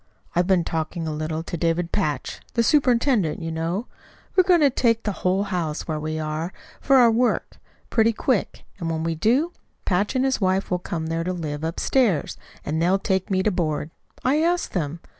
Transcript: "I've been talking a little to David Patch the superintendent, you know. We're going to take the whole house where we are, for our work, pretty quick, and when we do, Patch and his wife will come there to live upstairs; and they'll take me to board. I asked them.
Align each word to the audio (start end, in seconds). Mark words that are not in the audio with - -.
"I've 0.35 0.47
been 0.47 0.63
talking 0.63 1.07
a 1.07 1.13
little 1.13 1.43
to 1.43 1.55
David 1.55 1.91
Patch 1.91 2.39
the 2.55 2.63
superintendent, 2.63 3.39
you 3.39 3.51
know. 3.51 3.85
We're 4.35 4.41
going 4.41 4.61
to 4.61 4.71
take 4.71 5.03
the 5.03 5.11
whole 5.21 5.43
house 5.43 5.87
where 5.87 5.99
we 5.99 6.17
are, 6.17 6.51
for 6.79 6.95
our 6.95 7.11
work, 7.11 7.59
pretty 7.91 8.11
quick, 8.11 8.63
and 8.79 8.89
when 8.89 9.03
we 9.03 9.13
do, 9.13 9.51
Patch 9.85 10.15
and 10.15 10.25
his 10.25 10.41
wife 10.41 10.71
will 10.71 10.79
come 10.79 11.05
there 11.05 11.23
to 11.23 11.33
live 11.33 11.63
upstairs; 11.63 12.35
and 12.65 12.81
they'll 12.81 12.97
take 12.97 13.29
me 13.29 13.43
to 13.43 13.51
board. 13.51 13.91
I 14.23 14.41
asked 14.41 14.73
them. 14.73 15.01